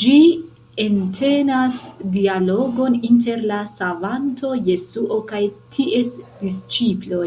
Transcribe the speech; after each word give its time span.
Ĝi 0.00 0.16
entenas 0.82 1.78
dialogon 2.16 2.98
inter 3.12 3.46
la 3.52 3.62
Savanto 3.78 4.52
Jesuo 4.68 5.18
kaj 5.32 5.42
ties 5.78 6.12
disĉiploj. 6.44 7.26